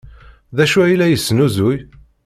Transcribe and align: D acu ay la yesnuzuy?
D 0.55 0.57
acu 0.63 0.79
ay 0.81 0.95
la 0.99 1.07
yesnuzuy? 1.07 1.77